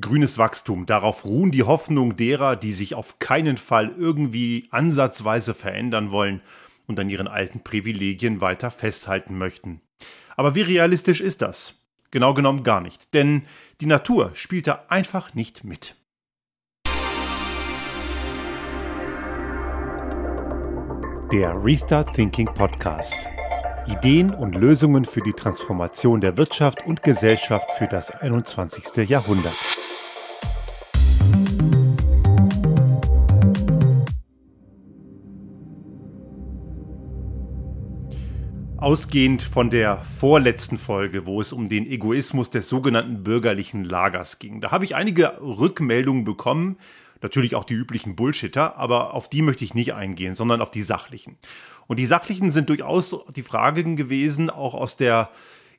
[0.00, 6.10] Grünes Wachstum, darauf ruhen die Hoffnungen derer, die sich auf keinen Fall irgendwie ansatzweise verändern
[6.10, 6.40] wollen
[6.86, 9.82] und an ihren alten Privilegien weiter festhalten möchten.
[10.34, 11.74] Aber wie realistisch ist das?
[12.10, 13.42] Genau genommen gar nicht, denn
[13.80, 15.94] die Natur spielt da einfach nicht mit.
[21.32, 23.30] Der Restart Thinking Podcast.
[23.86, 29.08] Ideen und Lösungen für die Transformation der Wirtschaft und Gesellschaft für das 21.
[29.08, 29.54] Jahrhundert.
[38.76, 44.60] Ausgehend von der vorletzten Folge, wo es um den Egoismus des sogenannten bürgerlichen Lagers ging,
[44.60, 46.76] da habe ich einige Rückmeldungen bekommen,
[47.22, 50.82] natürlich auch die üblichen Bullshitter, aber auf die möchte ich nicht eingehen, sondern auf die
[50.82, 51.36] sachlichen.
[51.86, 55.30] Und die sachlichen sind durchaus die Fragen gewesen, auch aus der,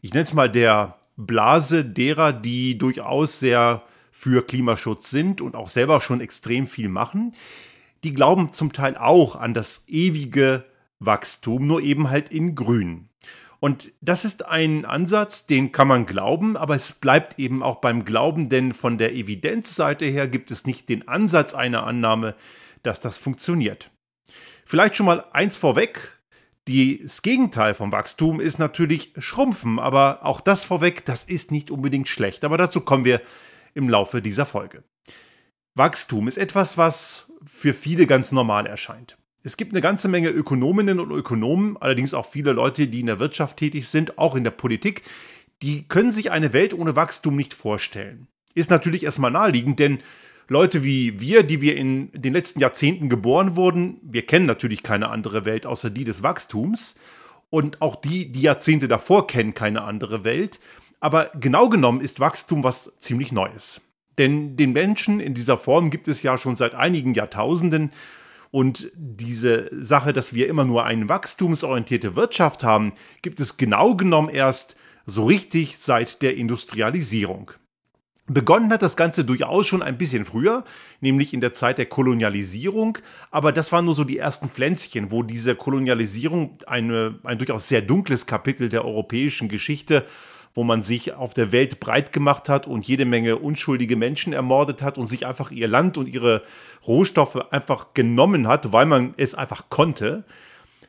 [0.02, 5.68] ich nenne es mal der Blase derer, die durchaus sehr für Klimaschutz sind und auch
[5.68, 7.34] selber schon extrem viel machen.
[8.04, 10.66] Die glauben zum Teil auch an das ewige
[11.00, 13.10] Wachstum, nur eben halt in Grün.
[13.64, 18.04] Und das ist ein Ansatz, den kann man glauben, aber es bleibt eben auch beim
[18.04, 22.36] Glauben, denn von der Evidenzseite her gibt es nicht den Ansatz einer Annahme,
[22.82, 23.90] dass das funktioniert.
[24.66, 26.20] Vielleicht schon mal eins vorweg.
[26.68, 32.10] Das Gegenteil vom Wachstum ist natürlich Schrumpfen, aber auch das vorweg, das ist nicht unbedingt
[32.10, 32.44] schlecht.
[32.44, 33.22] Aber dazu kommen wir
[33.76, 34.84] im Laufe dieser Folge.
[35.74, 39.18] Wachstum ist etwas, was für viele ganz normal erscheint.
[39.46, 43.20] Es gibt eine ganze Menge Ökonominnen und Ökonomen, allerdings auch viele Leute, die in der
[43.20, 45.04] Wirtschaft tätig sind, auch in der Politik,
[45.62, 48.28] die können sich eine Welt ohne Wachstum nicht vorstellen.
[48.56, 50.00] Ist natürlich erstmal naheliegend, denn
[50.48, 55.10] Leute wie wir, die wir in den letzten Jahrzehnten geboren wurden, wir kennen natürlich keine
[55.10, 56.96] andere Welt außer die des Wachstums.
[57.50, 60.60] Und auch die, die Jahrzehnte davor kennen keine andere Welt.
[61.00, 63.82] Aber genau genommen ist Wachstum was ziemlich Neues.
[64.18, 67.92] Denn den Menschen in dieser Form gibt es ja schon seit einigen Jahrtausenden
[68.54, 72.94] und diese Sache, dass wir immer nur eine wachstumsorientierte Wirtschaft haben,
[73.24, 74.76] gibt es genau genommen erst
[75.08, 77.50] so richtig seit der Industrialisierung.
[78.28, 80.66] Begonnen hat das Ganze durchaus schon ein bisschen früher,
[81.02, 83.00] nämlich in der Zeit der Kolonialisierung,
[83.32, 87.82] aber das waren nur so die ersten Pflänzchen, wo diese Kolonialisierung eine, ein durchaus sehr
[87.82, 90.06] dunkles Kapitel der europäischen Geschichte
[90.54, 94.82] wo man sich auf der Welt breit gemacht hat und jede Menge unschuldige Menschen ermordet
[94.82, 96.44] hat und sich einfach ihr Land und ihre
[96.86, 100.24] Rohstoffe einfach genommen hat, weil man es einfach konnte.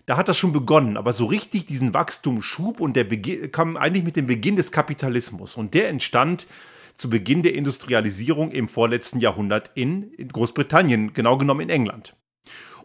[0.06, 4.04] Da hat das schon begonnen, aber so richtig diesen Wachstumsschub und der Beginn, kam eigentlich
[4.04, 6.46] mit dem Beginn des Kapitalismus und der entstand
[6.94, 12.14] zu Beginn der Industrialisierung im vorletzten Jahrhundert in Großbritannien, genau genommen in England.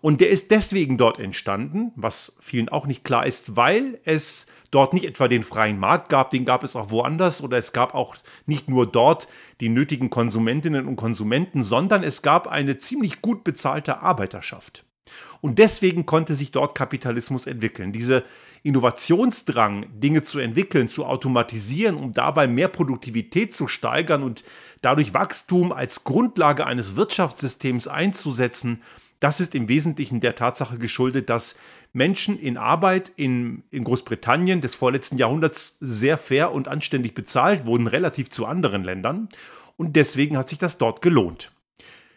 [0.02, 4.94] Und der ist deswegen dort entstanden, was vielen auch nicht klar ist, weil es dort
[4.94, 8.16] nicht etwa den freien Markt gab, den gab es auch woanders oder es gab auch
[8.46, 9.28] nicht nur dort
[9.60, 14.86] die nötigen Konsumentinnen und Konsumenten, sondern es gab eine ziemlich gut bezahlte Arbeiterschaft.
[15.42, 17.92] Und deswegen konnte sich dort Kapitalismus entwickeln.
[17.92, 18.24] Diese
[18.64, 24.44] Innovationsdrang, Dinge zu entwickeln, zu automatisieren, um dabei mehr Produktivität zu steigern und
[24.82, 28.82] dadurch Wachstum als Grundlage eines Wirtschaftssystems einzusetzen,
[29.20, 31.56] das ist im Wesentlichen der Tatsache geschuldet, dass
[31.92, 37.88] Menschen in Arbeit in, in Großbritannien des vorletzten Jahrhunderts sehr fair und anständig bezahlt wurden,
[37.88, 39.28] relativ zu anderen Ländern.
[39.76, 41.52] Und deswegen hat sich das dort gelohnt.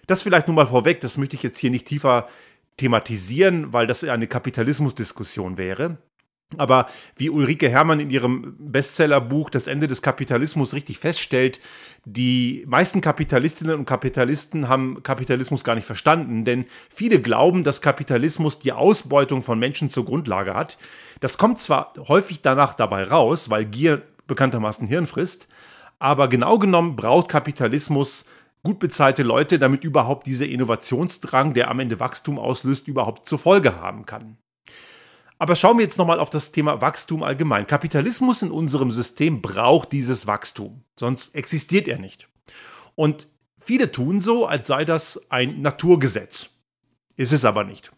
[0.06, 2.28] Das vielleicht nur mal vorweg, das möchte ich jetzt hier nicht tiefer
[2.76, 5.98] thematisieren, weil das eine Kapitalismusdiskussion wäre.
[6.58, 6.86] Aber
[7.16, 11.60] wie Ulrike Herrmann in ihrem Bestsellerbuch Das Ende des Kapitalismus richtig feststellt,
[12.04, 18.58] die meisten Kapitalistinnen und Kapitalisten haben Kapitalismus gar nicht verstanden, denn viele glauben, dass Kapitalismus
[18.58, 20.78] die Ausbeutung von Menschen zur Grundlage hat.
[21.20, 25.46] Das kommt zwar häufig danach dabei raus, weil Gier bekanntermaßen Hirn frisst,
[26.00, 28.24] aber genau genommen braucht Kapitalismus
[28.64, 33.80] gut bezahlte Leute, damit überhaupt dieser Innovationsdrang, der am Ende Wachstum auslöst, überhaupt zur Folge
[33.80, 34.38] haben kann.
[35.42, 37.66] Aber schauen wir jetzt nochmal auf das Thema Wachstum allgemein.
[37.66, 42.28] Kapitalismus in unserem System braucht dieses Wachstum, sonst existiert er nicht.
[42.94, 43.26] Und
[43.58, 46.50] viele tun so, als sei das ein Naturgesetz.
[47.16, 47.90] Ist es aber nicht.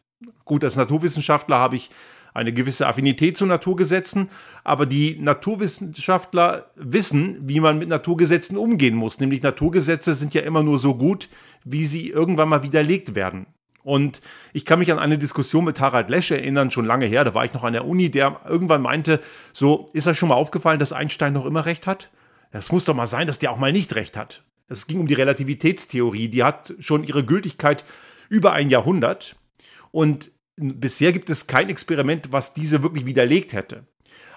[0.46, 1.90] Gut, als Naturwissenschaftler habe ich
[2.32, 4.30] eine gewisse Affinität zu Naturgesetzen,
[4.64, 9.20] aber die Naturwissenschaftler wissen, wie man mit Naturgesetzen umgehen muss.
[9.20, 11.28] Nämlich Naturgesetze sind ja immer nur so gut,
[11.62, 13.44] wie sie irgendwann mal widerlegt werden.
[13.84, 14.22] Und
[14.54, 17.44] ich kann mich an eine Diskussion mit Harald Lesch erinnern, schon lange her, da war
[17.44, 19.20] ich noch an der Uni, der irgendwann meinte,
[19.52, 22.10] so, ist euch schon mal aufgefallen, dass Einstein noch immer recht hat?
[22.50, 24.42] Das muss doch mal sein, dass der auch mal nicht recht hat.
[24.68, 27.84] Es ging um die Relativitätstheorie, die hat schon ihre Gültigkeit
[28.30, 29.36] über ein Jahrhundert
[29.90, 33.84] und bisher gibt es kein Experiment, was diese wirklich widerlegt hätte.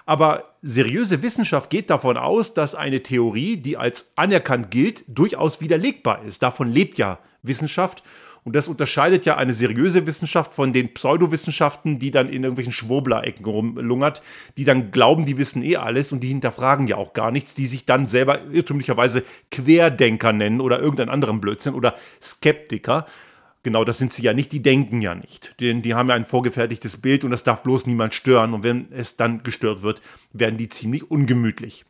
[0.04, 6.22] Aber seriöse Wissenschaft geht davon aus, dass eine Theorie, die als anerkannt gilt, durchaus widerlegbar
[6.22, 6.42] ist.
[6.42, 8.02] Davon lebt ja Wissenschaft.
[8.48, 13.44] Und das unterscheidet ja eine seriöse Wissenschaft von den Pseudowissenschaften, die dann in irgendwelchen Schwurbler-Ecken
[13.44, 14.22] rumlungert,
[14.56, 17.66] die dann glauben, die wissen eh alles und die hinterfragen ja auch gar nichts, die
[17.66, 23.04] sich dann selber irrtümlicherweise Querdenker nennen oder irgendeinen anderen Blödsinn oder Skeptiker.
[23.64, 25.54] Genau, das sind sie ja nicht, die denken ja nicht.
[25.60, 28.54] Denn die haben ja ein vorgefertigtes Bild und das darf bloß niemand stören.
[28.54, 30.00] Und wenn es dann gestört wird,
[30.32, 31.84] werden die ziemlich ungemütlich.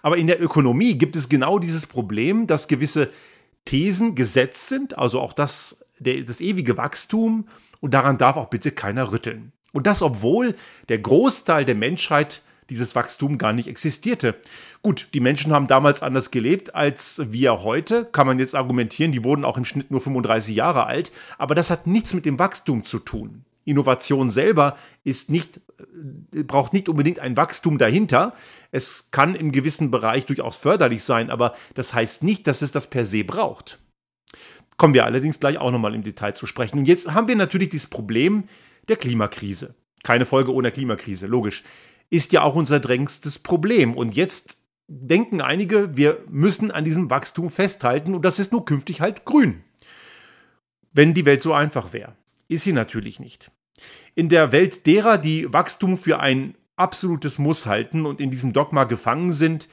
[0.00, 3.10] Aber in der Ökonomie gibt es genau dieses Problem, dass gewisse
[3.68, 7.46] Thesen gesetzt sind, also auch das, der, das ewige Wachstum,
[7.80, 9.52] und daran darf auch bitte keiner rütteln.
[9.72, 10.54] Und das, obwohl
[10.88, 14.36] der Großteil der Menschheit dieses Wachstum gar nicht existierte.
[14.80, 19.22] Gut, die Menschen haben damals anders gelebt als wir heute, kann man jetzt argumentieren, die
[19.22, 22.84] wurden auch im Schnitt nur 35 Jahre alt, aber das hat nichts mit dem Wachstum
[22.84, 23.44] zu tun.
[23.68, 25.60] Innovation selber ist nicht,
[26.34, 28.34] äh, braucht nicht unbedingt ein Wachstum dahinter.
[28.70, 32.88] Es kann im gewissen Bereich durchaus förderlich sein, aber das heißt nicht, dass es das
[32.88, 33.78] per se braucht.
[34.76, 36.78] Kommen wir allerdings gleich auch nochmal im Detail zu sprechen.
[36.78, 38.44] Und jetzt haben wir natürlich dieses Problem
[38.88, 39.74] der Klimakrise.
[40.04, 41.64] Keine Folge ohne Klimakrise, logisch.
[42.10, 43.94] Ist ja auch unser drängstes Problem.
[43.94, 49.00] Und jetzt denken einige, wir müssen an diesem Wachstum festhalten und das ist nur künftig
[49.00, 49.62] halt grün.
[50.92, 52.16] Wenn die Welt so einfach wäre.
[52.48, 53.50] Ist sie natürlich nicht.
[54.14, 58.84] In der Welt derer, die Wachstum für ein absolutes Muss halten und in diesem Dogma
[58.84, 59.68] gefangen sind,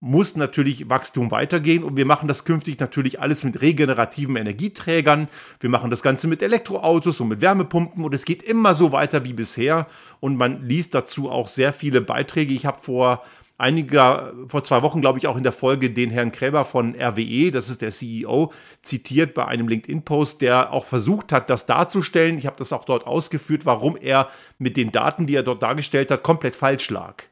[0.00, 5.28] muss natürlich Wachstum weitergehen und wir machen das künftig natürlich alles mit regenerativen Energieträgern.
[5.60, 9.24] Wir machen das Ganze mit Elektroautos und mit Wärmepumpen und es geht immer so weiter
[9.24, 9.86] wie bisher
[10.20, 12.52] und man liest dazu auch sehr viele Beiträge.
[12.52, 13.22] Ich habe vor
[13.58, 17.50] einiger, vor zwei Wochen, glaube ich, auch in der Folge den Herrn Kräber von RWE,
[17.50, 22.38] das ist der CEO, zitiert bei einem LinkedIn-Post, der auch versucht hat, das darzustellen.
[22.38, 26.10] Ich habe das auch dort ausgeführt, warum er mit den Daten, die er dort dargestellt
[26.10, 27.24] hat, komplett falsch lag.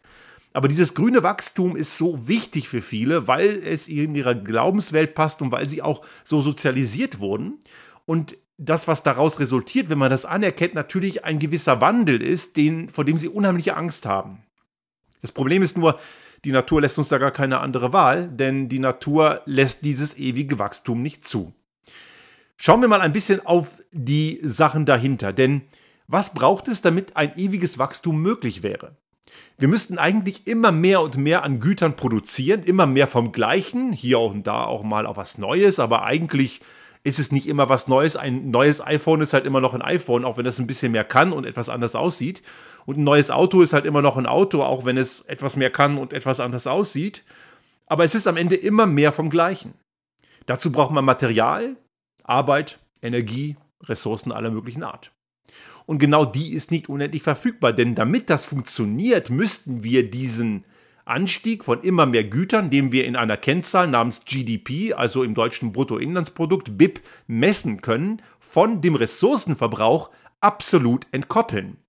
[0.55, 5.43] Aber dieses grüne Wachstum ist so wichtig für viele, weil es in ihrer Glaubenswelt passt
[5.43, 7.59] und weil sie auch so sozialisiert wurden.
[8.07, 12.89] Und das, was daraus resultiert, wenn man das anerkennt, natürlich ein gewisser Wandel ist, den,
[12.89, 14.44] vor dem sie unheimliche Angst haben.
[15.25, 15.99] Das Problem ist nur,
[16.45, 20.59] die Natur lässt uns da gar keine andere Wahl, denn die Natur lässt dieses ewige
[20.59, 21.55] Wachstum nicht zu.
[22.59, 25.63] Schauen wir mal ein bisschen auf die Sachen dahinter, denn
[26.09, 28.99] was braucht es, damit ein ewiges Wachstum möglich wäre?
[29.57, 34.21] Wir müssten eigentlich immer mehr und mehr an Gütern produzieren, immer mehr vom Gleichen, hier
[34.21, 36.61] und da auch mal auf was Neues, aber eigentlich
[37.03, 38.17] ist es nicht immer was Neues.
[38.17, 41.05] Ein neues iPhone ist halt immer noch ein iPhone, auch wenn es ein bisschen mehr
[41.05, 42.43] kann und etwas anders aussieht.
[42.87, 45.71] Und ein neues Auto ist halt immer noch ein Auto, auch wenn es etwas mehr
[45.71, 47.25] kann und etwas anders aussieht.
[47.87, 49.75] Aber es ist am Ende immer mehr vom Gleichen.
[50.47, 51.77] Dazu braucht man Material,
[52.23, 55.13] Arbeit, Energie, Ressourcen aller möglichen Art.
[55.87, 60.65] Und genau die ist nicht unendlich verfügbar, denn damit das funktioniert, müssten wir diesen
[61.05, 65.73] Anstieg von immer mehr Gütern, den wir in einer Kennzahl namens GDP, also im deutschen
[65.73, 70.11] Bruttoinlandsprodukt, BIP, messen können, von dem Ressourcenverbrauch
[70.41, 71.84] absolut entkoppeln.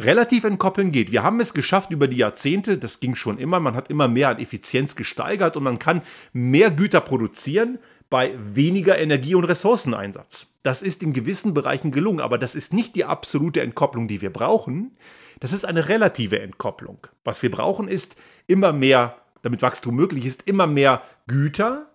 [0.00, 1.12] Relativ entkoppeln geht.
[1.12, 4.30] Wir haben es geschafft über die Jahrzehnte, das ging schon immer, man hat immer mehr
[4.30, 6.02] an Effizienz gesteigert und man kann
[6.32, 10.46] mehr Güter produzieren bei weniger Energie- und Ressourceneinsatz.
[10.62, 14.32] Das ist in gewissen Bereichen gelungen, aber das ist nicht die absolute Entkopplung, die wir
[14.32, 14.96] brauchen.
[15.38, 17.06] Das ist eine relative Entkopplung.
[17.24, 18.16] Was wir brauchen ist
[18.46, 21.90] immer mehr, damit Wachstum möglich ist, immer mehr Güter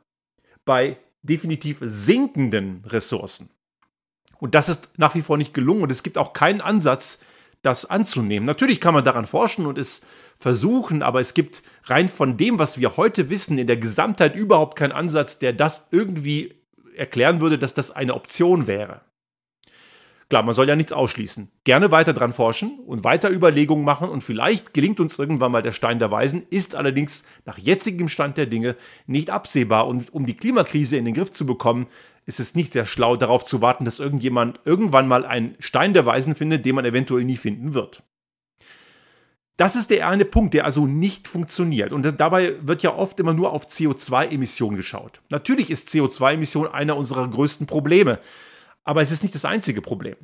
[0.63, 3.50] bei definitiv sinkenden Ressourcen.
[4.39, 7.19] Und das ist nach wie vor nicht gelungen und es gibt auch keinen Ansatz,
[7.65, 8.45] das anzunehmen.
[8.45, 10.01] Natürlich kann man daran forschen und es
[10.38, 14.77] versuchen, aber es gibt rein von dem, was wir heute wissen, in der Gesamtheit überhaupt
[14.77, 16.55] keinen Ansatz, der das irgendwie
[16.95, 19.01] erklären würde, dass das eine Option wäre.
[20.29, 21.51] Klar, man soll ja nichts ausschließen.
[21.65, 25.72] Gerne weiter dran forschen und weiter Überlegungen machen und vielleicht gelingt uns irgendwann mal der
[25.72, 29.88] Stein der Weisen, ist allerdings nach jetzigem Stand der Dinge nicht absehbar.
[29.88, 31.86] Und um die Klimakrise in den Griff zu bekommen,
[32.25, 36.08] ist es nicht sehr schlau, darauf zu warten, dass irgendjemand irgendwann mal einen Stein der
[36.08, 38.01] Weisen findet, den man eventuell nie finden wird.
[39.58, 41.94] Das ist der eine Punkt, der also nicht funktioniert.
[41.94, 45.22] Und dabei wird ja oft immer nur auf CO2-Emissionen geschaut.
[45.29, 48.20] Natürlich ist CO2-Emission einer unserer größten Probleme.
[48.86, 50.15] Aber es ist nicht das einzige Problem.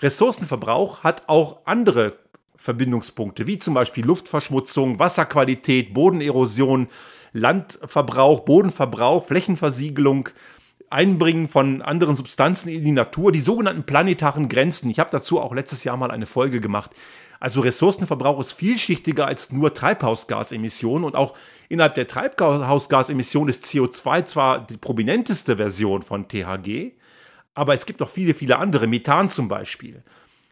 [0.00, 2.16] Ressourcenverbrauch hat auch andere
[2.56, 6.88] Verbindungspunkte, wie zum Beispiel Luftverschmutzung, Wasserqualität, Bodenerosion,
[7.32, 10.28] Landverbrauch, Bodenverbrauch, Flächenversiegelung,
[10.90, 14.88] Einbringen von anderen Substanzen in die Natur, die sogenannten planetaren Grenzen.
[14.88, 16.92] Ich habe dazu auch letztes Jahr mal eine Folge gemacht.
[17.40, 21.34] Also Ressourcenverbrauch ist vielschichtiger als nur Treibhausgasemissionen und auch
[21.68, 26.92] innerhalb der Treibhausgasemissionen ist CO2 zwar die prominenteste Version von THG,
[27.58, 30.02] aber es gibt noch viele, viele andere, Methan zum Beispiel.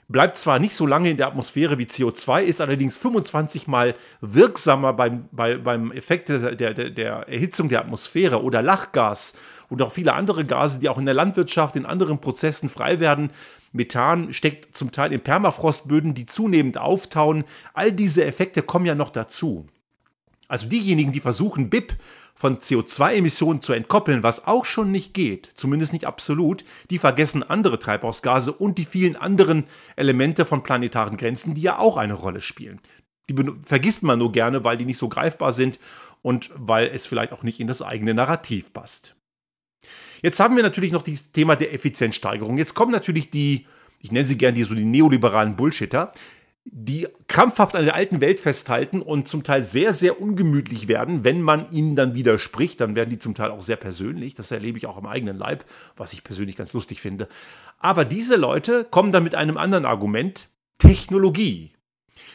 [0.08, 4.92] bleibt zwar nicht so lange in der Atmosphäre wie CO2, ist allerdings 25 mal wirksamer
[4.92, 9.34] beim, bei, beim Effekt der, der, der Erhitzung der Atmosphäre oder Lachgas
[9.68, 13.30] und auch viele andere Gase, die auch in der Landwirtschaft, in anderen Prozessen frei werden.
[13.72, 17.44] Methan steckt zum Teil in Permafrostböden, die zunehmend auftauen.
[17.72, 19.66] All diese Effekte kommen ja noch dazu.
[20.49, 21.97] Also diejenigen, die versuchen, BIP
[22.35, 27.79] von CO2-Emissionen zu entkoppeln, was auch schon nicht geht, zumindest nicht absolut, die vergessen andere
[27.79, 29.65] Treibhausgase und die vielen anderen
[29.97, 32.79] Elemente von planetaren Grenzen, die ja auch eine Rolle spielen.
[33.29, 35.81] Die vergisst man nur gerne, weil die nicht so greifbar sind
[36.23, 39.17] und weil es vielleicht auch nicht in das eigene Narrativ passt.
[40.23, 42.59] Jetzt haben wir natürlich noch das Thema der Effizienzsteigerung.
[42.59, 43.67] Jetzt kommen natürlich die,
[44.00, 46.12] ich nenne sie gerne die so die neoliberalen Bullshitter,
[46.68, 51.40] die krampfhaft an der alten Welt festhalten und zum Teil sehr, sehr ungemütlich werden, wenn
[51.40, 52.80] man ihnen dann widerspricht.
[52.80, 54.35] Dann werden die zum Teil auch sehr persönlich.
[54.35, 55.64] Das erlebe ich auch am eigenen Leib,
[55.96, 57.28] was ich persönlich ganz lustig finde.
[57.78, 61.73] Aber diese Leute kommen dann mit einem anderen Argument, Technologie.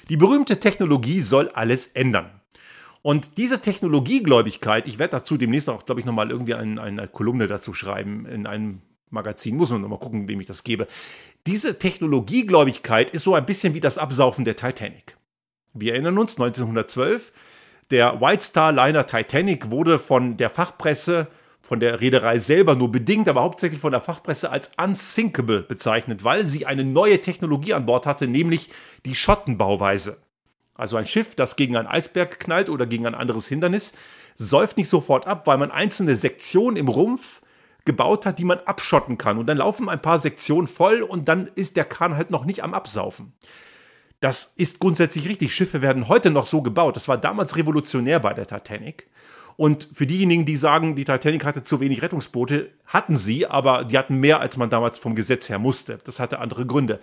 [0.09, 2.41] Die berühmte Technologie soll alles ändern.
[3.01, 7.47] Und diese Technologiegläubigkeit, ich werde dazu demnächst auch, glaube ich, nochmal irgendwie eine, eine Kolumne
[7.47, 8.81] dazu schreiben in einem
[9.12, 10.88] Magazin, muss man nochmal gucken, wem ich das gebe.
[11.46, 15.18] Diese Technologiegläubigkeit ist so ein bisschen wie das Absaufen der Titanic.
[15.74, 17.32] Wir erinnern uns, 1912,
[17.91, 21.27] der White Star Liner Titanic wurde von der Fachpresse,
[21.62, 26.46] von der Reederei selber nur bedingt, aber hauptsächlich von der Fachpresse als unsinkable bezeichnet, weil
[26.46, 28.70] sie eine neue Technologie an Bord hatte, nämlich
[29.06, 30.18] die Schottenbauweise.
[30.75, 33.94] Also ein Schiff, das gegen einen Eisberg knallt oder gegen ein anderes Hindernis,
[34.36, 37.41] säuft nicht sofort ab, weil man einzelne Sektionen im Rumpf
[37.85, 39.38] gebaut hat, die man abschotten kann.
[39.38, 42.63] Und dann laufen ein paar Sektionen voll und dann ist der Kahn halt noch nicht
[42.63, 43.33] am Absaufen.
[44.19, 45.53] Das ist grundsätzlich richtig.
[45.53, 46.95] Schiffe werden heute noch so gebaut.
[46.95, 49.09] Das war damals revolutionär bei der Titanic.
[49.57, 53.97] Und für diejenigen, die sagen, die Titanic hatte zu wenig Rettungsboote, hatten sie, aber die
[53.97, 56.00] hatten mehr, als man damals vom Gesetz her musste.
[56.03, 57.00] Das hatte andere Gründe.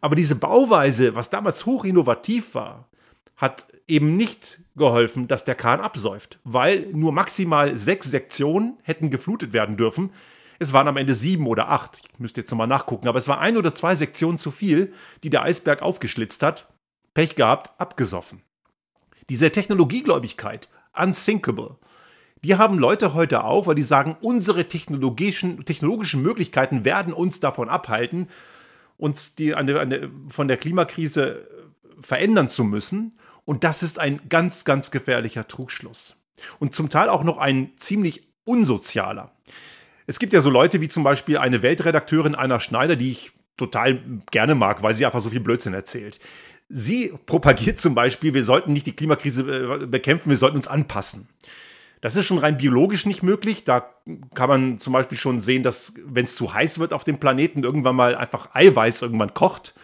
[0.00, 2.88] Aber diese Bauweise, was damals hoch innovativ war,
[3.36, 9.52] hat eben nicht geholfen, dass der Kahn absäuft, weil nur maximal sechs Sektionen hätten geflutet
[9.52, 10.10] werden dürfen.
[10.58, 12.00] Es waren am Ende sieben oder acht.
[12.12, 15.30] Ich müsste jetzt nochmal nachgucken, aber es war ein oder zwei Sektionen zu viel, die
[15.30, 16.66] der Eisberg aufgeschlitzt hat.
[17.14, 18.42] Pech gehabt, abgesoffen.
[19.28, 21.76] Diese Technologiegläubigkeit, unsinkable,
[22.44, 27.68] die haben Leute heute auch, weil die sagen, unsere technologischen, technologischen Möglichkeiten werden uns davon
[27.68, 28.28] abhalten,
[28.96, 31.46] uns die, eine, eine, von der Klimakrise
[32.00, 33.14] verändern zu müssen.
[33.50, 36.14] Und das ist ein ganz, ganz gefährlicher Trugschluss.
[36.60, 39.32] Und zum Teil auch noch ein ziemlich unsozialer.
[40.06, 44.00] Es gibt ja so Leute wie zum Beispiel eine Weltredakteurin Anna Schneider, die ich total
[44.30, 46.20] gerne mag, weil sie einfach so viel Blödsinn erzählt.
[46.68, 49.42] Sie propagiert zum Beispiel, wir sollten nicht die Klimakrise
[49.82, 51.28] äh, bekämpfen, wir sollten uns anpassen.
[52.02, 53.64] Das ist schon rein biologisch nicht möglich.
[53.64, 53.92] Da
[54.36, 57.64] kann man zum Beispiel schon sehen, dass wenn es zu heiß wird auf dem Planeten,
[57.64, 59.74] irgendwann mal einfach Eiweiß irgendwann kocht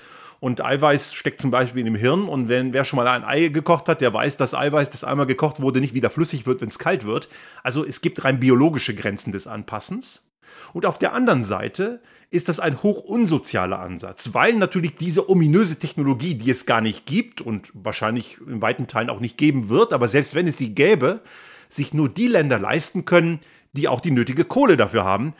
[0.46, 2.28] und Eiweiß steckt zum Beispiel in dem Hirn.
[2.28, 5.26] Und wenn wer schon mal ein Ei gekocht hat, der weiß, dass Eiweiß, das einmal
[5.26, 7.28] gekocht wurde, nicht wieder flüssig wird, wenn es kalt wird.
[7.64, 10.22] Also es gibt rein biologische Grenzen des Anpassens.
[10.72, 12.00] Und auf der anderen Seite
[12.30, 17.06] ist das ein hoch unsozialer Ansatz, weil natürlich diese ominöse Technologie, die es gar nicht
[17.06, 20.76] gibt und wahrscheinlich in weiten Teilen auch nicht geben wird, aber selbst wenn es sie
[20.76, 21.22] gäbe,
[21.68, 23.40] sich nur die Länder leisten können,
[23.72, 25.34] die auch die nötige Kohle dafür haben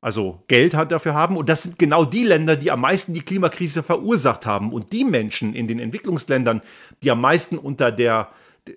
[0.00, 1.36] also Geld dafür haben.
[1.36, 4.72] Und das sind genau die Länder, die am meisten die Klimakrise verursacht haben.
[4.72, 6.62] Und die Menschen in den Entwicklungsländern,
[7.02, 8.28] die am meisten unter der,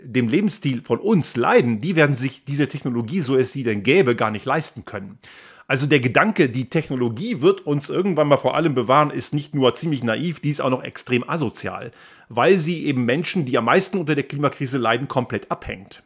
[0.03, 4.15] dem Lebensstil von uns leiden, die werden sich diese Technologie, so es sie denn gäbe,
[4.15, 5.17] gar nicht leisten können.
[5.65, 9.73] Also der Gedanke, die Technologie wird uns irgendwann mal vor allem bewahren, ist nicht nur
[9.75, 11.91] ziemlich naiv, die ist auch noch extrem asozial,
[12.27, 16.03] weil sie eben Menschen, die am meisten unter der Klimakrise leiden, komplett abhängt.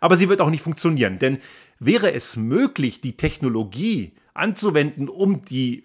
[0.00, 1.38] Aber sie wird auch nicht funktionieren, denn
[1.80, 5.82] Wäre es möglich, die Technologie anzuwenden, um die,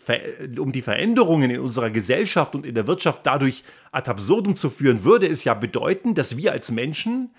[0.57, 5.03] um die Veränderungen in unserer Gesellschaft und in der Wirtschaft dadurch ad absurdum zu führen,
[5.03, 7.31] würde es ja bedeuten, dass wir als Menschen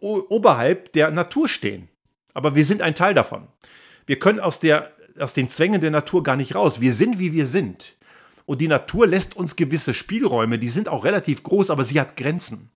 [0.00, 1.88] oberhalb der Natur stehen.
[2.34, 3.46] Aber wir sind ein Teil davon.
[4.06, 6.80] Wir können aus, der, aus den Zwängen der Natur gar nicht raus.
[6.80, 7.96] Wir sind, wie wir sind.
[8.46, 12.16] Und die Natur lässt uns gewisse Spielräume, die sind auch relativ groß, aber sie hat
[12.16, 12.70] Grenzen.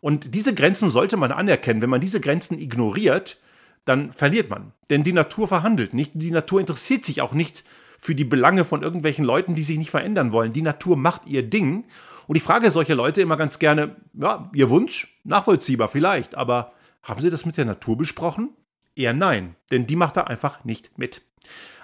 [0.00, 1.80] Und diese Grenzen sollte man anerkennen.
[1.80, 3.38] Wenn man diese Grenzen ignoriert,
[3.84, 4.72] dann verliert man.
[4.90, 6.12] Denn die Natur verhandelt nicht.
[6.14, 7.64] Die Natur interessiert sich auch nicht
[7.98, 10.52] für die Belange von irgendwelchen Leuten, die sich nicht verändern wollen.
[10.52, 11.84] Die Natur macht ihr Ding.
[12.26, 16.72] Und ich frage solche Leute immer ganz gerne, ja, ihr Wunsch, nachvollziehbar vielleicht, aber
[17.02, 18.50] haben Sie das mit der Natur besprochen?
[18.96, 21.22] Eher nein, denn die macht da einfach nicht mit.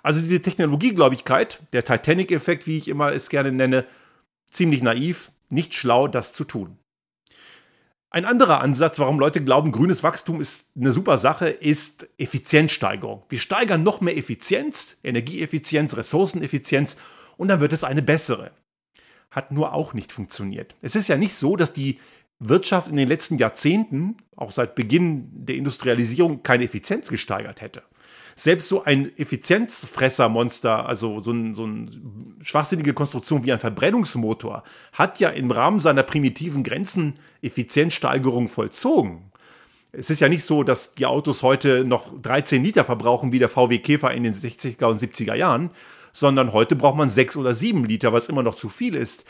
[0.02, 3.85] Also diese Technologiegläubigkeit, der Titanic-Effekt, wie ich immer es gerne nenne,
[4.50, 6.78] ziemlich naiv, nicht schlau, das zu tun.
[8.12, 13.22] Ein anderer Ansatz, warum Leute glauben, grünes Wachstum ist eine super Sache, ist Effizienzsteigerung.
[13.28, 16.96] Wir steigern noch mehr Effizienz, Energieeffizienz, Ressourceneffizienz
[17.36, 18.50] und dann wird es eine bessere.
[19.30, 20.74] hat nur auch nicht funktioniert.
[20.82, 22.00] Es ist ja nicht so, dass die
[22.40, 27.84] Wirtschaft in den letzten Jahrzehnten, auch seit Beginn der Industrialisierung, keine Effizienz gesteigert hätte.
[28.40, 31.90] Selbst so ein Effizienzfressermonster, also so, ein, so eine
[32.40, 34.62] schwachsinnige Konstruktion wie ein Verbrennungsmotor,
[34.94, 39.30] hat ja im Rahmen seiner primitiven Grenzen Effizienzsteigerung vollzogen.
[39.92, 43.50] Es ist ja nicht so, dass die Autos heute noch 13 Liter verbrauchen wie der
[43.50, 45.68] VW Käfer in den 60er und 70er Jahren,
[46.14, 49.26] sondern heute braucht man 6 oder 7 Liter, was immer noch zu viel ist.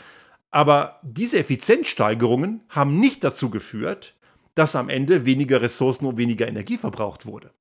[0.51, 4.15] Aber diese Effizienzsteigerungen haben nicht dazu geführt,
[4.55, 7.51] dass am Ende weniger Ressourcen und weniger Energie verbraucht wurde.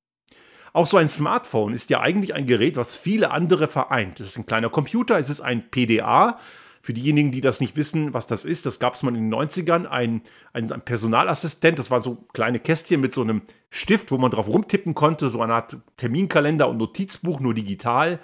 [0.73, 4.21] Auch so ein Smartphone ist ja eigentlich ein Gerät, was viele andere vereint.
[4.21, 6.39] Es ist ein kleiner Computer, es ist ein PDA.
[6.83, 9.35] Für diejenigen, die das nicht wissen, was das ist, das gab es mal in den
[9.35, 10.23] 90ern, ein,
[10.55, 14.49] ein, ein, Personalassistent, das war so kleine Kästchen mit so einem Stift, wo man drauf
[14.49, 18.19] rumtippen konnte, so eine Art Terminkalender und Notizbuch, nur digital.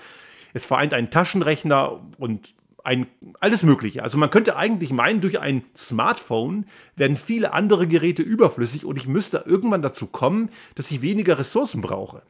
[0.54, 3.06] Es vereint einen Taschenrechner und ein,
[3.40, 4.02] alles Mögliche.
[4.02, 9.06] Also man könnte eigentlich meinen, durch ein Smartphone werden viele andere Geräte überflüssig und ich
[9.06, 12.22] müsste irgendwann dazu kommen, dass ich weniger Ressourcen brauche.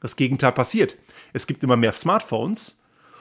[0.00, 0.96] Das Gegenteil passiert.
[1.32, 2.78] Es gibt immer mehr Smartphones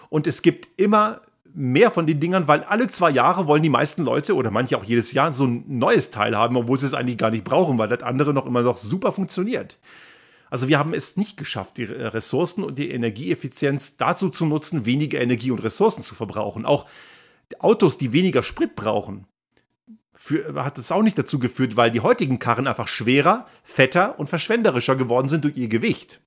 [0.09, 1.21] und es gibt immer
[1.53, 4.83] mehr von den Dingern, weil alle zwei Jahre wollen die meisten Leute oder manche auch
[4.83, 7.89] jedes Jahr so ein neues Teil haben, obwohl sie es eigentlich gar nicht brauchen, weil
[7.89, 9.77] das andere noch immer noch super funktioniert.
[10.50, 15.21] Also wir haben es nicht geschafft, die Ressourcen und die Energieeffizienz dazu zu nutzen, weniger
[15.21, 16.65] Energie und Ressourcen zu verbrauchen.
[16.65, 16.86] Auch
[17.59, 19.25] Autos, die weniger Sprit brauchen,
[20.15, 24.27] für, hat es auch nicht dazu geführt, weil die heutigen Karren einfach schwerer, fetter und
[24.27, 26.21] verschwenderischer geworden sind durch ihr Gewicht.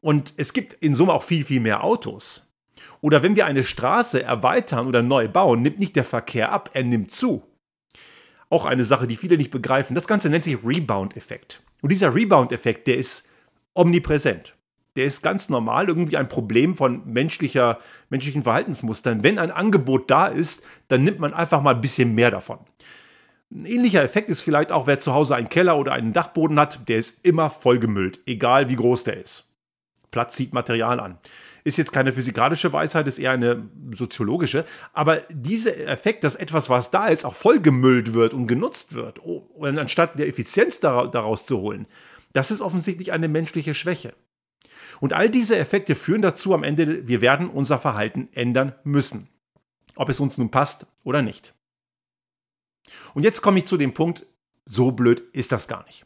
[0.00, 2.46] Und es gibt in Summe auch viel, viel mehr Autos.
[3.00, 6.84] Oder wenn wir eine Straße erweitern oder neu bauen, nimmt nicht der Verkehr ab, er
[6.84, 7.42] nimmt zu.
[8.50, 9.94] Auch eine Sache, die viele nicht begreifen.
[9.94, 11.62] Das Ganze nennt sich Rebound-Effekt.
[11.82, 13.28] Und dieser Rebound-Effekt, der ist
[13.74, 14.54] omnipräsent.
[14.96, 17.78] Der ist ganz normal irgendwie ein Problem von menschlicher,
[18.08, 19.22] menschlichen Verhaltensmustern.
[19.22, 22.58] Wenn ein Angebot da ist, dann nimmt man einfach mal ein bisschen mehr davon.
[23.50, 26.88] Ein ähnlicher Effekt ist vielleicht auch, wer zu Hause einen Keller oder einen Dachboden hat,
[26.88, 29.47] der ist immer vollgemüllt, egal wie groß der ist.
[30.10, 31.18] Platz zieht Material an.
[31.64, 34.64] Ist jetzt keine physikalische Weisheit, ist eher eine soziologische.
[34.92, 39.48] Aber dieser Effekt, dass etwas, was da ist, auch vollgemüllt wird und genutzt wird, oh,
[39.60, 41.86] anstatt der Effizienz daraus zu holen,
[42.32, 44.14] das ist offensichtlich eine menschliche Schwäche.
[45.00, 49.28] Und all diese Effekte führen dazu am Ende, wir werden unser Verhalten ändern müssen.
[49.96, 51.54] Ob es uns nun passt oder nicht.
[53.14, 54.26] Und jetzt komme ich zu dem Punkt,
[54.64, 56.04] so blöd ist das gar nicht.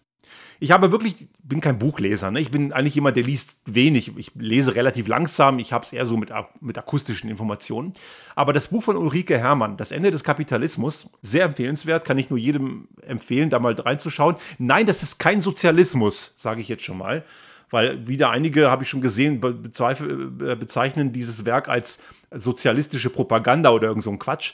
[0.62, 2.38] Ich habe wirklich, bin kein Buchleser, ne?
[2.38, 4.16] ich bin eigentlich jemand, der liest wenig.
[4.16, 7.94] Ich lese relativ langsam, ich habe es eher so mit, mit akustischen Informationen.
[8.37, 12.38] Aber das Buch von Ulrike Herrmann, Das Ende des Kapitalismus, sehr empfehlenswert, kann ich nur
[12.38, 14.37] jedem empfehlen, da mal reinzuschauen.
[14.59, 17.25] Nein, das ist kein Sozialismus, sage ich jetzt schon mal.
[17.70, 21.98] Weil wieder einige, habe ich schon gesehen, äh, bezeichnen dieses Werk als
[22.31, 24.53] sozialistische Propaganda oder irgend so ein Quatsch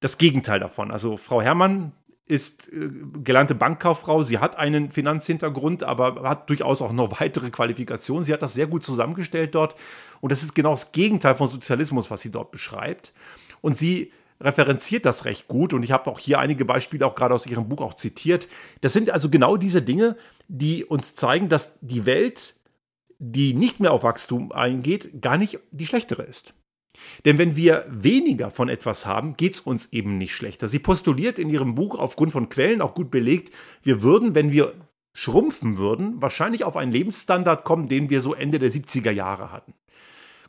[0.00, 0.90] das Gegenteil davon.
[0.90, 1.92] Also Frau Herrmann
[2.30, 2.88] ist äh,
[3.24, 4.22] gelernte Bankkauffrau.
[4.22, 8.24] Sie hat einen Finanzhintergrund, aber hat durchaus auch noch weitere Qualifikationen.
[8.24, 9.74] Sie hat das sehr gut zusammengestellt dort.
[10.20, 13.12] Und das ist genau das Gegenteil von Sozialismus, was sie dort beschreibt.
[13.60, 15.72] Und sie referenziert das recht gut.
[15.74, 18.48] Und ich habe auch hier einige Beispiele auch gerade aus ihrem Buch auch zitiert.
[18.80, 20.16] Das sind also genau diese Dinge,
[20.46, 22.54] die uns zeigen, dass die Welt,
[23.18, 26.54] die nicht mehr auf Wachstum eingeht, gar nicht die schlechtere ist.
[27.24, 30.68] Denn wenn wir weniger von etwas haben, geht es uns eben nicht schlechter.
[30.68, 34.74] Sie postuliert in ihrem Buch aufgrund von Quellen auch gut belegt, wir würden, wenn wir
[35.12, 39.74] schrumpfen würden, wahrscheinlich auf einen Lebensstandard kommen, den wir so Ende der 70er Jahre hatten.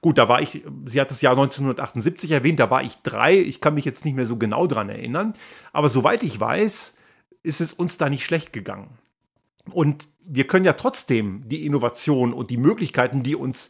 [0.01, 3.61] Gut, da war ich, sie hat das Jahr 1978 erwähnt, da war ich drei, ich
[3.61, 5.33] kann mich jetzt nicht mehr so genau dran erinnern,
[5.73, 6.95] aber soweit ich weiß,
[7.43, 8.97] ist es uns da nicht schlecht gegangen.
[9.69, 13.69] Und wir können ja trotzdem die Innovation und die Möglichkeiten, die uns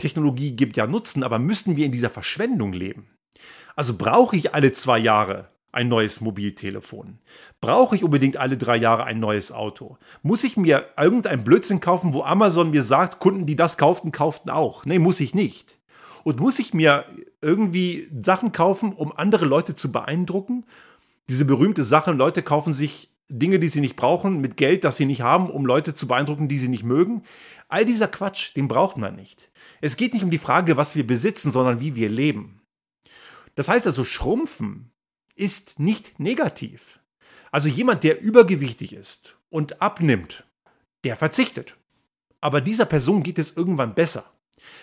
[0.00, 3.06] Technologie gibt ja Nutzen, aber müssen wir in dieser Verschwendung leben?
[3.76, 7.18] Also brauche ich alle zwei Jahre ein neues Mobiltelefon?
[7.60, 9.98] Brauche ich unbedingt alle drei Jahre ein neues Auto?
[10.22, 14.50] Muss ich mir irgendein Blödsinn kaufen, wo Amazon mir sagt, Kunden, die das kauften, kauften
[14.50, 14.84] auch?
[14.84, 15.78] Nee, muss ich nicht.
[16.24, 17.06] Und muss ich mir
[17.40, 20.66] irgendwie Sachen kaufen, um andere Leute zu beeindrucken?
[21.28, 25.06] Diese berühmte Sache, Leute kaufen sich Dinge, die sie nicht brauchen, mit Geld, das sie
[25.06, 27.22] nicht haben, um Leute zu beeindrucken, die sie nicht mögen.
[27.70, 29.50] All dieser Quatsch, den braucht man nicht.
[29.80, 32.60] Es geht nicht um die Frage, was wir besitzen, sondern wie wir leben.
[33.54, 34.92] Das heißt also, schrumpfen
[35.36, 37.00] ist nicht negativ.
[37.52, 40.44] Also jemand, der übergewichtig ist und abnimmt,
[41.04, 41.76] der verzichtet.
[42.40, 44.24] Aber dieser Person geht es irgendwann besser.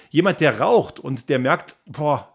[0.09, 2.33] Jemand, der raucht und der merkt, boah,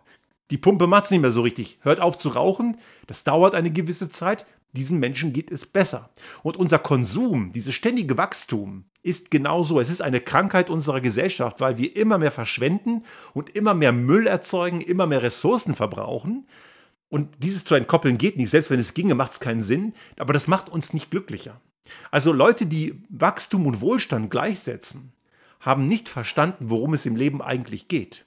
[0.50, 3.70] die Pumpe macht es nicht mehr so richtig, hört auf zu rauchen, das dauert eine
[3.70, 6.10] gewisse Zeit, diesen Menschen geht es besser.
[6.42, 9.80] Und unser Konsum, dieses ständige Wachstum, ist genauso.
[9.80, 13.04] Es ist eine Krankheit unserer Gesellschaft, weil wir immer mehr verschwenden
[13.34, 16.46] und immer mehr Müll erzeugen, immer mehr Ressourcen verbrauchen.
[17.08, 18.50] Und dieses zu entkoppeln geht nicht.
[18.50, 19.92] Selbst wenn es ginge, macht es keinen Sinn.
[20.18, 21.60] Aber das macht uns nicht glücklicher.
[22.10, 25.12] Also Leute, die Wachstum und Wohlstand gleichsetzen,
[25.60, 28.24] haben nicht verstanden, worum es im Leben eigentlich geht.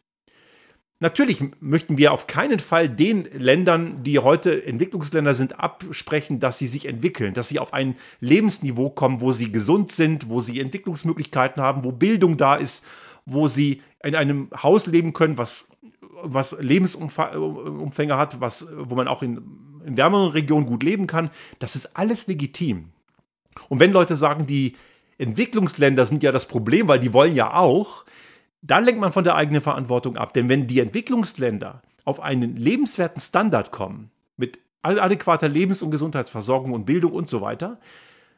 [1.05, 6.65] Natürlich möchten wir auf keinen Fall den Ländern, die heute Entwicklungsländer sind, absprechen, dass sie
[6.65, 11.61] sich entwickeln, dass sie auf ein Lebensniveau kommen, wo sie gesund sind, wo sie Entwicklungsmöglichkeiten
[11.61, 12.83] haben, wo Bildung da ist,
[13.27, 15.69] wo sie in einem Haus leben können, was,
[16.23, 19.43] was Lebensumfänge hat, was, wo man auch in,
[19.85, 21.29] in wärmeren Regionen gut leben kann.
[21.59, 22.85] Das ist alles legitim.
[23.69, 24.75] Und wenn Leute sagen, die
[25.19, 28.05] Entwicklungsländer sind ja das Problem, weil die wollen ja auch,
[28.67, 30.33] dann lenkt man von der eigenen Verantwortung ab.
[30.33, 36.85] Denn wenn die Entwicklungsländer auf einen lebenswerten Standard kommen, mit adäquater Lebens- und Gesundheitsversorgung und
[36.85, 37.79] Bildung und so weiter,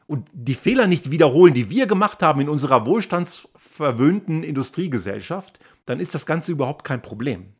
[0.06, 6.14] und die Fehler nicht wiederholen, die wir gemacht haben in unserer wohlstandsverwöhnten Industriegesellschaft, dann ist
[6.14, 7.52] das Ganze überhaupt kein Problem.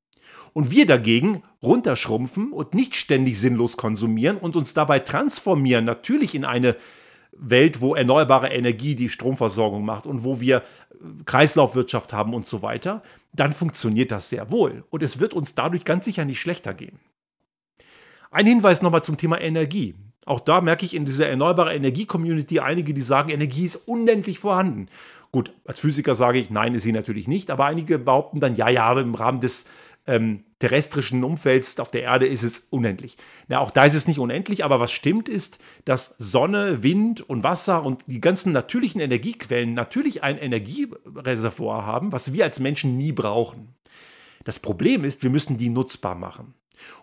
[0.54, 6.46] Und wir dagegen runterschrumpfen und nicht ständig sinnlos konsumieren und uns dabei transformieren, natürlich in
[6.46, 6.74] eine
[7.40, 10.62] Welt, wo erneuerbare Energie die Stromversorgung macht und wo wir
[11.24, 14.85] Kreislaufwirtschaft haben und so weiter, dann funktioniert das sehr wohl.
[14.90, 16.98] Und es wird uns dadurch ganz sicher nicht schlechter gehen.
[18.31, 19.94] Ein Hinweis nochmal zum Thema Energie.
[20.27, 24.88] Auch da merke ich in dieser erneuerbaren Energie-Community einige, die sagen, Energie ist unendlich vorhanden.
[25.31, 28.68] Gut, als Physiker sage ich, nein, ist sie natürlich nicht, aber einige behaupten dann, ja,
[28.68, 29.66] ja, aber im Rahmen des
[30.09, 33.16] ähm, terrestrischen Umfelds auf der Erde ist es unendlich.
[33.47, 37.44] Na, auch da ist es nicht unendlich, aber was stimmt ist, dass Sonne, Wind und
[37.44, 43.12] Wasser und die ganzen natürlichen Energiequellen natürlich ein Energiereservoir haben, was wir als Menschen nie
[43.12, 43.75] brauchen.
[44.44, 46.55] Das Problem ist, wir müssen die nutzbar machen.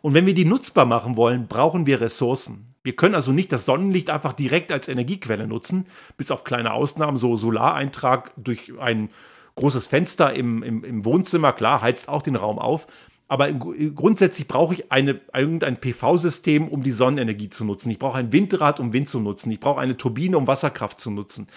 [0.02, 2.74] Und wenn wir die nutzbar machen wollen, brauchen wir Ressourcen.
[2.84, 5.86] Wir können also nicht das Sonnenlicht einfach direkt als Energiequelle nutzen,
[6.18, 9.10] bis auf kleine Ausnahmen, so Solareintrag durch ein
[9.56, 12.88] großes Fenster im, im, im Wohnzimmer, klar, heizt auch den Raum auf.
[13.28, 17.89] Aber grundsätzlich brauche ich eine, irgendein PV-System, um die Sonnenenergie zu nutzen.
[17.89, 19.50] Ich brauche ein Windrad, um Wind zu nutzen.
[19.50, 21.48] Ich brauche eine Turbine, um Wasserkraft zu nutzen.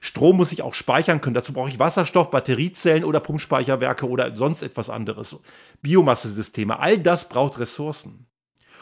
[0.00, 1.34] Strom muss ich auch speichern können.
[1.34, 5.36] Dazu brauche ich Wasserstoff, Batteriezellen oder Pumpspeicherwerke oder sonst etwas anderes.
[5.82, 6.78] Biomassesysteme.
[6.78, 8.26] All das braucht Ressourcen.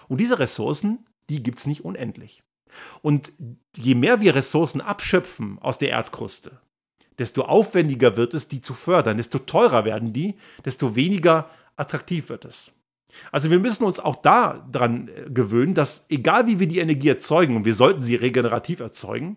[0.08, 2.42] Und diese Ressourcen, die gibt es nicht unendlich.
[3.00, 3.32] Und
[3.74, 6.60] je mehr wir Ressourcen abschöpfen aus der Erdkruste,
[7.18, 12.44] desto aufwendiger wird es, die zu fördern, desto teurer werden die, desto weniger attraktiv wird
[12.44, 12.72] es.
[13.30, 17.56] Also wir müssen uns auch daran äh, gewöhnen, dass egal wie wir die Energie erzeugen,
[17.56, 19.36] und wir sollten sie regenerativ erzeugen,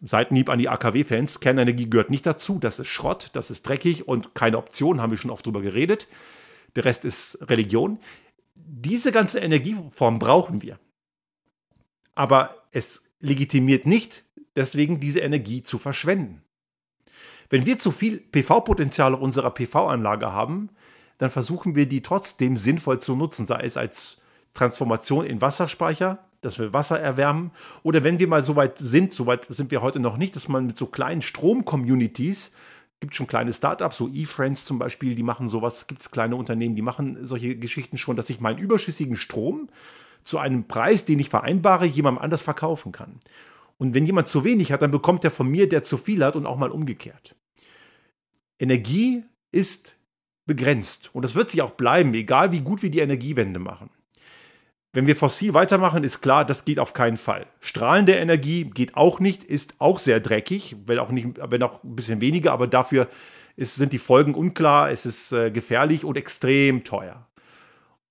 [0.00, 4.34] Seitenhieb an die AKW-Fans, Kernenergie gehört nicht dazu, das ist Schrott, das ist dreckig und
[4.34, 6.08] keine Option, haben wir schon oft drüber geredet.
[6.74, 7.98] Der Rest ist Religion.
[8.54, 10.78] Diese ganze Energieform brauchen wir.
[12.14, 14.24] Aber es legitimiert nicht,
[14.56, 16.42] deswegen diese Energie zu verschwenden.
[17.50, 20.70] Wenn wir zu viel PV-Potenzial auf unserer PV-Anlage haben,
[21.18, 24.18] dann versuchen wir die trotzdem sinnvoll zu nutzen, sei es als
[24.54, 27.50] Transformation in Wasserspeicher, dass wir Wasser erwärmen,
[27.82, 30.48] oder wenn wir mal so weit sind, so weit sind wir heute noch nicht, dass
[30.48, 32.52] man mit so kleinen Strom-Communities,
[33.00, 36.74] gibt schon kleine Startups, so eFriends zum Beispiel, die machen sowas, gibt es kleine Unternehmen,
[36.74, 39.68] die machen solche Geschichten schon, dass ich meinen überschüssigen Strom
[40.24, 43.20] zu einem Preis, den ich vereinbare, jemandem anders verkaufen kann.
[43.78, 46.36] Und wenn jemand zu wenig hat, dann bekommt er von mir, der zu viel hat
[46.36, 47.34] und auch mal umgekehrt.
[48.58, 49.96] Energie ist
[50.46, 53.90] begrenzt und das wird sich auch bleiben, egal wie gut wir die Energiewende machen.
[54.92, 57.46] Wenn wir fossil weitermachen, ist klar, das geht auf keinen Fall.
[57.60, 61.96] Strahlende Energie geht auch nicht, ist auch sehr dreckig, wenn auch, nicht, wenn auch ein
[61.96, 63.06] bisschen weniger, aber dafür
[63.56, 67.26] ist, sind die Folgen unklar, es ist äh, gefährlich und extrem teuer.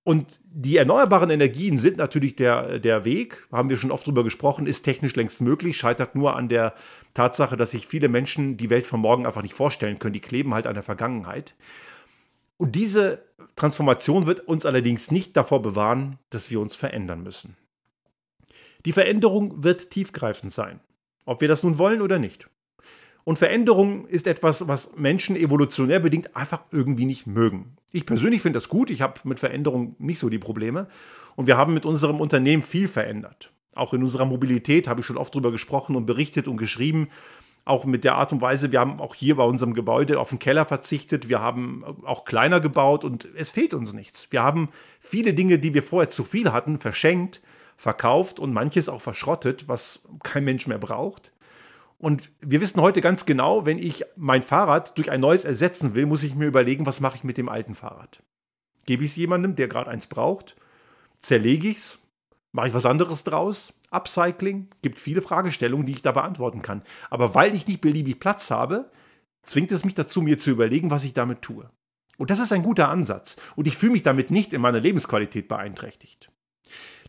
[0.06, 4.68] Und die erneuerbaren Energien sind natürlich der, der Weg, haben wir schon oft drüber gesprochen,
[4.68, 6.74] ist technisch längst möglich, scheitert nur an der
[7.12, 10.12] Tatsache, dass sich viele Menschen die Welt von morgen einfach nicht vorstellen können.
[10.12, 11.56] Die kleben halt an der Vergangenheit.
[12.56, 13.24] Und diese
[13.56, 17.56] Transformation wird uns allerdings nicht davor bewahren, dass wir uns verändern müssen.
[18.84, 20.78] Die Veränderung wird tiefgreifend sein,
[21.24, 22.46] ob wir das nun wollen oder nicht.
[23.26, 27.76] Und Veränderung ist etwas, was Menschen evolutionär bedingt einfach irgendwie nicht mögen.
[27.90, 28.88] Ich persönlich finde das gut.
[28.88, 30.86] Ich habe mit Veränderung nicht so die Probleme.
[31.34, 33.50] Und wir haben mit unserem Unternehmen viel verändert.
[33.74, 37.08] Auch in unserer Mobilität habe ich schon oft darüber gesprochen und berichtet und geschrieben.
[37.64, 40.38] Auch mit der Art und Weise, wir haben auch hier bei unserem Gebäude auf den
[40.38, 41.28] Keller verzichtet.
[41.28, 44.28] Wir haben auch kleiner gebaut und es fehlt uns nichts.
[44.30, 44.68] Wir haben
[45.00, 47.42] viele Dinge, die wir vorher zu viel hatten, verschenkt,
[47.76, 51.32] verkauft und manches auch verschrottet, was kein Mensch mehr braucht.
[51.98, 56.06] Und wir wissen heute ganz genau, wenn ich mein Fahrrad durch ein neues ersetzen will,
[56.06, 58.22] muss ich mir überlegen, was mache ich mit dem alten Fahrrad.
[58.84, 60.56] Gebe ich es jemandem, der gerade eins braucht?
[61.18, 61.98] Zerlege ich es?
[62.52, 63.74] Mache ich was anderes draus?
[63.90, 64.68] Upcycling?
[64.82, 66.82] Gibt viele Fragestellungen, die ich da beantworten kann.
[67.10, 68.90] Aber weil ich nicht beliebig Platz habe,
[69.42, 71.70] zwingt es mich dazu, mir zu überlegen, was ich damit tue.
[72.18, 73.36] Und das ist ein guter Ansatz.
[73.56, 76.30] Und ich fühle mich damit nicht in meiner Lebensqualität beeinträchtigt.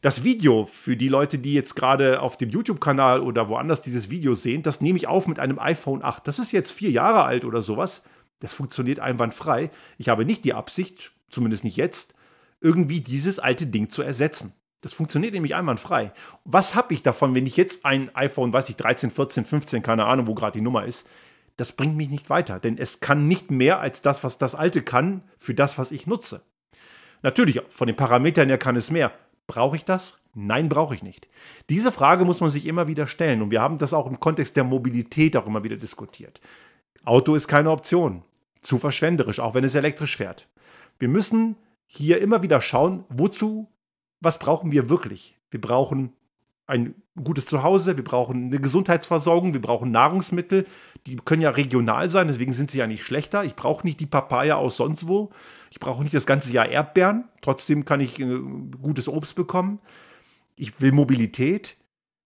[0.01, 4.35] Das Video für die Leute, die jetzt gerade auf dem YouTube-Kanal oder woanders dieses Video
[4.35, 6.27] sehen, das nehme ich auf mit einem iPhone 8.
[6.27, 8.03] Das ist jetzt vier Jahre alt oder sowas.
[8.39, 9.71] Das funktioniert einwandfrei.
[9.97, 12.13] Ich habe nicht die Absicht, zumindest nicht jetzt,
[12.61, 14.53] irgendwie dieses alte Ding zu ersetzen.
[14.81, 16.11] Das funktioniert nämlich einwandfrei.
[16.45, 20.05] Was habe ich davon, wenn ich jetzt ein iPhone, weiß ich, 13, 14, 15, keine
[20.05, 21.07] Ahnung, wo gerade die Nummer ist,
[21.55, 24.83] das bringt mich nicht weiter, denn es kann nicht mehr als das, was das alte
[24.83, 26.43] kann, für das, was ich nutze.
[27.23, 29.11] Natürlich, von den Parametern her kann es mehr.
[29.47, 30.19] Brauche ich das?
[30.33, 31.27] Nein, brauche ich nicht.
[31.69, 34.57] Diese Frage muss man sich immer wieder stellen und wir haben das auch im Kontext
[34.57, 36.41] der Mobilität auch immer wieder diskutiert.
[37.05, 38.23] Auto ist keine Option.
[38.61, 40.49] Zu verschwenderisch, auch wenn es elektrisch fährt.
[40.99, 41.55] Wir müssen
[41.85, 43.71] hier immer wieder schauen, wozu,
[44.19, 45.37] was brauchen wir wirklich?
[45.49, 46.13] Wir brauchen
[46.67, 50.65] ein gutes Zuhause, wir brauchen eine Gesundheitsversorgung, wir brauchen Nahrungsmittel,
[51.05, 53.45] die können ja regional sein, deswegen sind sie ja nicht schlechter.
[53.45, 55.31] Ich brauche nicht die Papaya aus sonst wo,
[55.71, 58.39] ich brauche nicht das ganze Jahr Erdbeeren, trotzdem kann ich äh,
[58.81, 59.79] gutes Obst bekommen.
[60.55, 61.77] Ich will Mobilität.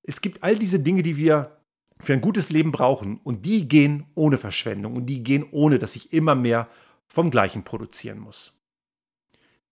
[0.04, 1.58] Es gibt all diese Dinge, die wir
[2.00, 5.96] für ein gutes Leben brauchen und die gehen ohne Verschwendung und die gehen ohne, dass
[5.96, 6.68] ich immer mehr
[7.08, 8.54] vom Gleichen produzieren muss.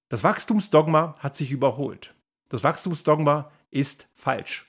[0.09, 2.13] Das Wachstumsdogma hat sich überholt.
[2.49, 4.65] Das Wachstumsdogma ist falsch.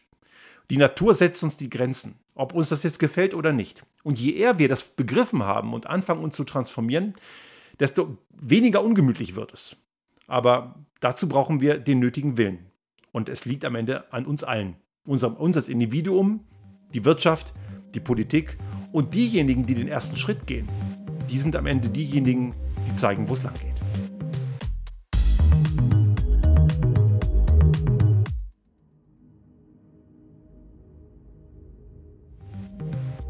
[0.70, 3.84] Die Natur setzt uns die Grenzen, ob uns das jetzt gefällt oder nicht.
[4.02, 7.14] Und je eher wir das begriffen haben und anfangen uns zu transformieren,
[7.80, 9.76] desto weniger ungemütlich wird es.
[10.26, 12.70] Aber dazu brauchen wir den nötigen Willen.
[13.12, 14.76] Und es liegt am Ende an uns allen.
[15.06, 16.44] Unser, uns als Individuum,
[16.94, 17.52] die Wirtschaft,
[17.94, 18.56] die Politik
[18.92, 20.68] und diejenigen, die den ersten Schritt gehen.
[21.28, 22.54] Die sind am Ende diejenigen,
[22.86, 23.79] die zeigen, wo es lang geht.